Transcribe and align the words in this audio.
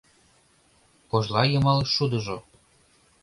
Кожла 1.09 1.43
йымал 1.51 1.79
шудыжо 1.93 2.37